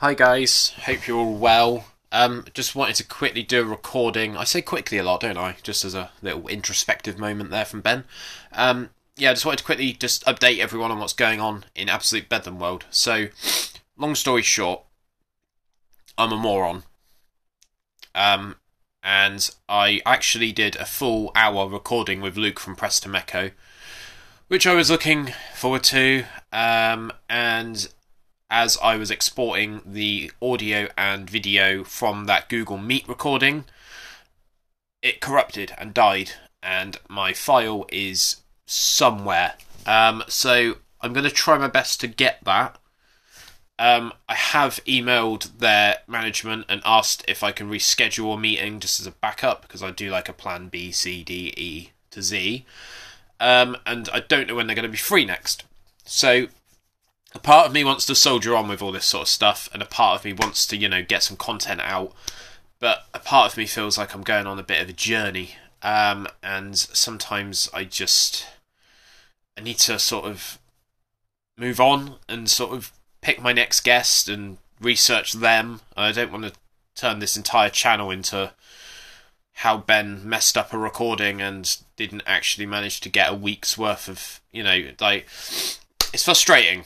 [0.00, 1.86] Hi guys, hope you're all well.
[2.12, 4.36] Um, just wanted to quickly do a recording.
[4.36, 5.56] I say quickly a lot, don't I?
[5.64, 8.04] Just as a little introspective moment there from Ben.
[8.52, 12.28] Um, yeah, just wanted to quickly just update everyone on what's going on in Absolute
[12.28, 12.84] Bedlam World.
[12.90, 13.26] So,
[13.96, 14.82] long story short,
[16.16, 16.84] I'm a moron.
[18.14, 18.54] Um,
[19.02, 23.50] and I actually did a full hour recording with Luke from Press to Meco,
[24.46, 26.22] which I was looking forward to.
[26.52, 27.88] Um, and
[28.50, 33.64] as I was exporting the audio and video from that Google Meet recording,
[35.02, 36.32] it corrupted and died,
[36.62, 39.54] and my file is somewhere.
[39.86, 42.78] Um, so I'm going to try my best to get that.
[43.78, 48.98] Um, I have emailed their management and asked if I can reschedule a meeting just
[48.98, 52.64] as a backup because I do like a plan B, C, D, E to Z.
[53.38, 55.62] Um, and I don't know when they're going to be free next.
[56.04, 56.48] So
[57.34, 59.82] a part of me wants to soldier on with all this sort of stuff, and
[59.82, 62.12] a part of me wants to, you know, get some content out.
[62.80, 65.56] But a part of me feels like I'm going on a bit of a journey,
[65.82, 68.46] um, and sometimes I just
[69.56, 70.58] I need to sort of
[71.56, 75.80] move on and sort of pick my next guest and research them.
[75.96, 76.52] I don't want to
[76.94, 78.52] turn this entire channel into
[79.54, 84.08] how Ben messed up a recording and didn't actually manage to get a week's worth
[84.08, 85.26] of, you know, like
[86.12, 86.84] it's frustrating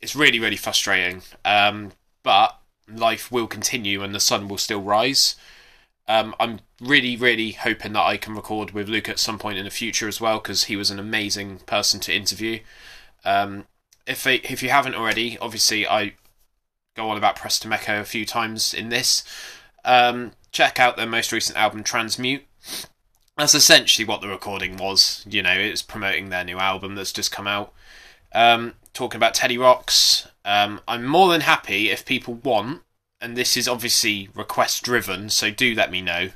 [0.00, 1.22] it's really really frustrating.
[1.44, 5.36] Um, but life will continue and the sun will still rise.
[6.08, 9.64] Um, I'm really really hoping that I can record with Luke at some point in
[9.64, 12.60] the future as well because he was an amazing person to interview.
[13.24, 13.66] Um,
[14.06, 16.14] if if you haven't already, obviously I
[16.96, 19.24] go on about Press to Meco a few times in this.
[19.84, 22.44] Um, check out their most recent album Transmute.
[23.36, 25.24] That's essentially what the recording was.
[25.28, 27.72] You know, it's promoting their new album that's just come out.
[28.32, 30.28] Um, talking about Teddy Rocks.
[30.44, 32.82] Um, I'm more than happy if people want,
[33.20, 36.30] and this is obviously request driven, so do let me know.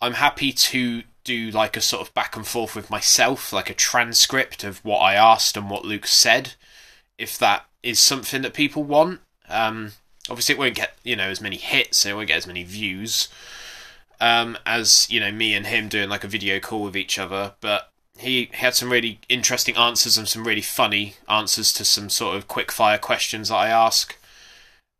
[0.00, 3.74] I'm happy to do like a sort of back and forth with myself, like a
[3.74, 6.54] transcript of what I asked and what Luke said,
[7.18, 9.20] if that is something that people want.
[9.48, 9.92] Um,
[10.28, 12.64] obviously, it won't get you know as many hits, and it won't get as many
[12.64, 13.28] views
[14.20, 17.54] um, as you know me and him doing like a video call with each other,
[17.60, 22.36] but he had some really interesting answers and some really funny answers to some sort
[22.36, 24.16] of quick fire questions that I ask.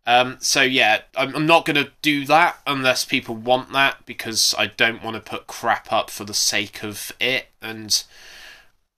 [0.07, 4.55] Um, so yeah, I'm, I'm not going to do that unless people want that because
[4.57, 7.47] I don't want to put crap up for the sake of it.
[7.61, 8.05] And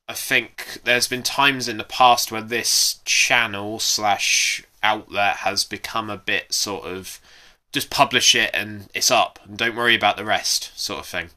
[0.07, 6.11] I think there's been times in the past where this channel slash outlet has become
[6.11, 7.21] a bit sort of
[7.73, 11.31] just publish it and it's up and don't worry about the rest sort of thing.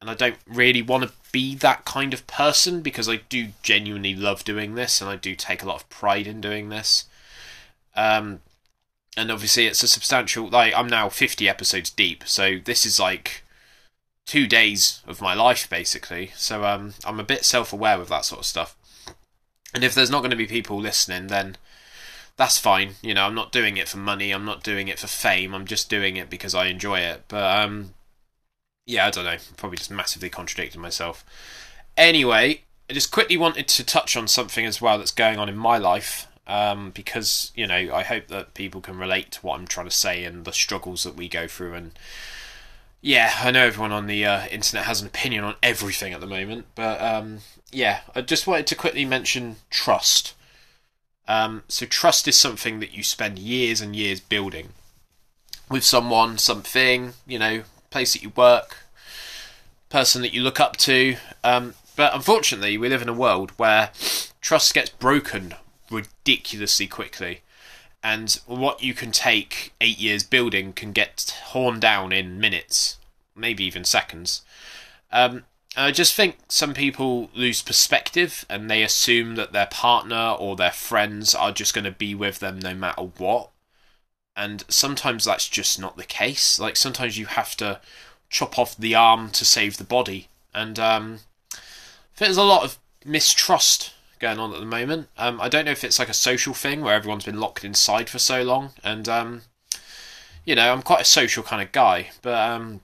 [0.00, 4.14] And I don't really want to be that kind of person because I do genuinely
[4.14, 7.06] love doing this and I do take a lot of pride in doing this.
[7.96, 8.38] Um,
[9.16, 10.48] and obviously, it's a substantial.
[10.48, 13.42] Like I'm now 50 episodes deep, so this is like
[14.26, 16.30] two days of my life basically.
[16.36, 18.76] So um, I'm a bit self-aware with that sort of stuff.
[19.74, 21.56] And if there's not going to be people listening, then
[22.36, 22.92] that's fine.
[23.02, 24.30] You know, I'm not doing it for money.
[24.30, 25.52] I'm not doing it for fame.
[25.52, 27.24] I'm just doing it because I enjoy it.
[27.26, 27.94] But um,
[28.86, 29.36] yeah, I don't know.
[29.56, 31.24] Probably just massively contradicting myself.
[31.96, 35.56] Anyway, I just quickly wanted to touch on something as well that's going on in
[35.56, 36.26] my life.
[36.46, 39.92] Um, because you know, I hope that people can relate to what I'm trying to
[39.92, 41.72] say and the struggles that we go through.
[41.72, 41.92] And
[43.00, 46.26] yeah, I know everyone on the uh, internet has an opinion on everything at the
[46.26, 47.38] moment, but um,
[47.72, 50.34] yeah, I just wanted to quickly mention trust.
[51.26, 54.70] Um, so trust is something that you spend years and years building
[55.70, 57.62] with someone, something, you know,
[57.94, 58.78] place that you work,
[59.88, 61.14] person that you look up to.
[61.44, 63.90] Um, but unfortunately, we live in a world where
[64.40, 65.54] trust gets broken
[65.88, 67.42] ridiculously quickly.
[68.02, 72.98] And what you can take eight years building can get torn down in minutes,
[73.36, 74.42] maybe even seconds.
[75.12, 75.44] Um,
[75.76, 80.72] I just think some people lose perspective and they assume that their partner or their
[80.72, 83.50] friends are just going to be with them no matter what
[84.36, 86.58] and sometimes that's just not the case.
[86.58, 87.80] Like sometimes you have to
[88.30, 91.20] chop off the arm to save the body, and um,
[92.16, 95.08] there's a lot of mistrust going on at the moment.
[95.18, 98.08] Um, I don't know if it's like a social thing where everyone's been locked inside
[98.08, 99.42] for so long, and um,
[100.44, 102.80] you know, I'm quite a social kind of guy, but um,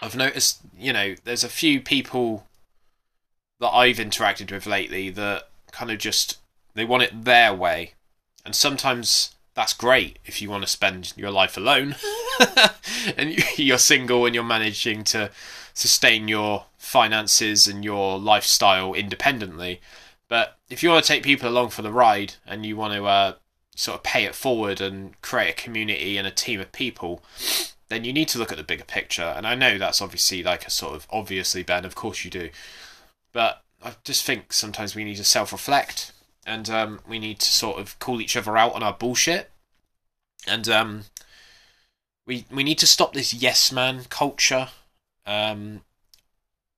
[0.00, 2.46] I've noticed, you know, there's a few people
[3.60, 6.38] that I've interacted with lately that kind of just
[6.74, 7.94] they want it their way,
[8.44, 11.94] and sometimes that's great if you want to spend your life alone
[13.16, 15.30] and you're single and you're managing to
[15.72, 19.80] sustain your finances and your lifestyle independently.
[20.28, 23.04] But if you want to take people along for the ride and you want to,
[23.06, 23.34] uh,
[23.76, 27.22] sort of pay it forward and create a community and a team of people,
[27.88, 29.34] then you need to look at the bigger picture.
[29.36, 32.50] And I know that's obviously like a sort of obviously, Ben, of course you do.
[33.32, 36.12] But I just think sometimes we need to self reflect
[36.46, 39.50] and um, we need to sort of call each other out on our bullshit.
[40.46, 41.04] And um,
[42.26, 44.68] we we need to stop this yes man culture.
[45.26, 45.82] Um,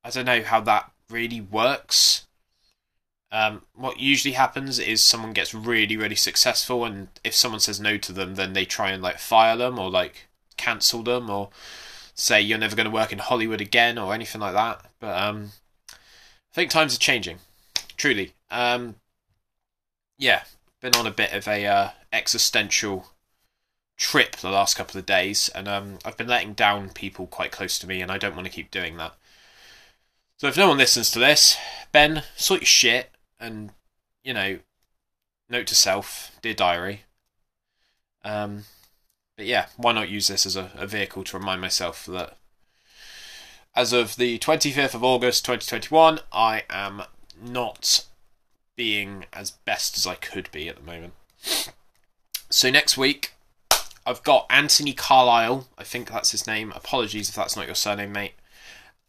[0.03, 2.25] I don't know how that really works.
[3.29, 7.97] Um, what usually happens is someone gets really, really successful, and if someone says no
[7.97, 11.49] to them, then they try and like fire them or like cancel them or
[12.13, 14.81] say you're never going to work in Hollywood again or anything like that.
[14.99, 15.51] But um,
[15.91, 17.39] I think times are changing,
[17.97, 18.33] truly.
[18.49, 18.95] Um,
[20.17, 20.43] yeah,
[20.81, 23.07] been on a bit of a uh, existential
[23.97, 27.79] trip the last couple of days, and um, I've been letting down people quite close
[27.79, 29.15] to me, and I don't want to keep doing that.
[30.37, 31.57] So if no one listens to this,
[31.91, 33.09] Ben, sort your shit
[33.39, 33.71] and
[34.27, 34.59] you know,
[35.49, 37.03] note to self, dear diary.
[38.25, 38.65] Um,
[39.37, 42.35] but yeah, why not use this as a, a vehicle to remind myself that
[43.73, 47.03] as of the 25th of August 2021, I am
[47.41, 48.05] not
[48.77, 51.13] being as best as I could be at the moment.
[52.49, 53.33] So next week,
[54.05, 55.67] I've got Anthony Carlisle.
[55.77, 56.71] I think that's his name.
[56.73, 58.35] Apologies if that's not your surname, mate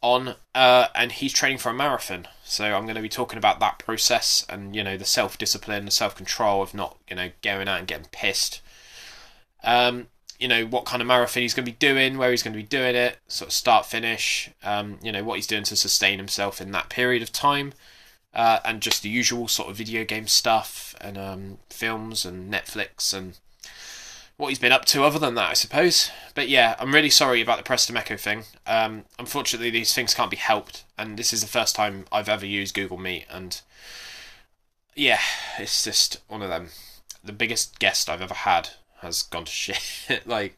[0.01, 2.29] on, uh, and he's training for a marathon.
[2.45, 5.85] So I'm going to be talking about that process and you know the self discipline,
[5.85, 8.61] the self control of not you know going out and getting pissed.
[9.65, 12.53] Um, you know what kind of marathon he's going to be doing, where he's going
[12.53, 14.51] to be doing it, sort of start finish.
[14.63, 17.73] Um, you know what he's doing to sustain himself in that period of time,
[18.39, 23.13] uh, and just the usual sort of video game stuff and um, films and Netflix
[23.13, 23.37] and
[24.37, 26.13] what he's been up to other than that, I suppose.
[26.37, 28.45] But yeah, I'm really sorry about the Press to Meco thing.
[28.65, 32.47] Um, unfortunately, these things can't be helped, and this is the first time I've ever
[32.47, 33.61] used Google Meet, and
[34.95, 35.19] yeah,
[35.59, 36.69] it's just one of them.
[37.25, 38.69] The biggest guest I've ever had
[39.01, 40.25] has gone to shit.
[40.29, 40.57] like,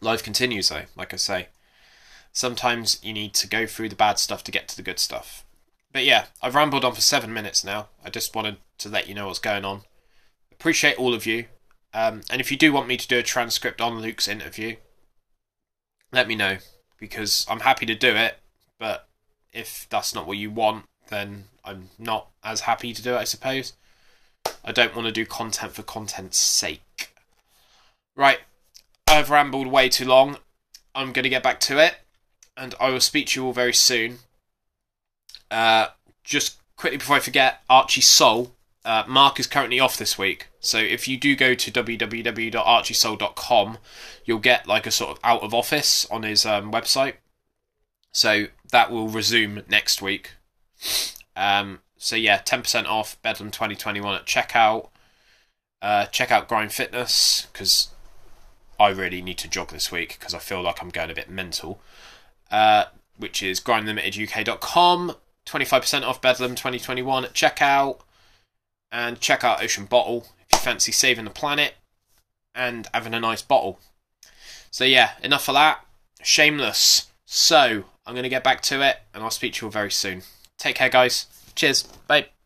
[0.00, 1.48] life continues though, like I say.
[2.32, 5.44] Sometimes you need to go through the bad stuff to get to the good stuff.
[5.92, 7.88] But yeah, I've rambled on for seven minutes now.
[8.04, 9.82] I just wanted to let you know what's going on.
[10.52, 11.46] Appreciate all of you
[11.94, 14.76] um, and if you do want me to do a transcript on Luke's interview,
[16.12, 16.58] let me know
[16.98, 18.38] because I'm happy to do it.
[18.78, 19.08] But
[19.52, 23.24] if that's not what you want, then I'm not as happy to do it, I
[23.24, 23.72] suppose.
[24.64, 27.14] I don't want to do content for content's sake.
[28.14, 28.40] Right,
[29.06, 30.38] I've rambled way too long.
[30.94, 31.96] I'm going to get back to it,
[32.56, 34.18] and I will speak to you all very soon.
[35.50, 35.88] Uh,
[36.24, 38.52] just quickly before I forget, Archie Soul
[38.88, 40.46] uh, Mark is currently off this week.
[40.60, 43.78] So if you do go to www.archiesoul.com,
[44.24, 47.16] you'll get like a sort of out of office on his um, website.
[48.12, 50.36] So that will resume next week.
[51.36, 54.88] Um, so yeah, 10% off Bedlam 2021 at checkout.
[55.82, 57.88] Uh, check out Grind Fitness because
[58.80, 61.28] I really need to jog this week because I feel like I'm going a bit
[61.28, 61.78] mental.
[62.50, 62.86] Uh,
[63.18, 65.14] which is grindlimiteduk.com.
[65.48, 68.00] 25% off Bedlam 2021 at checkout
[68.92, 71.74] and check out Ocean Bottle if you fancy saving the planet
[72.54, 73.78] and having a nice bottle.
[74.70, 75.84] So, yeah, enough for that.
[76.22, 77.06] Shameless.
[77.24, 79.90] So, I'm going to get back to it and I'll speak to you all very
[79.90, 80.22] soon.
[80.58, 81.26] Take care, guys.
[81.54, 81.82] Cheers.
[82.06, 82.28] Bye.